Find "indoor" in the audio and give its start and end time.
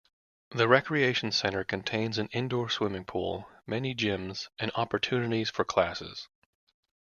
2.29-2.71